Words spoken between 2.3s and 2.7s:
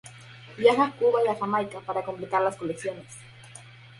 las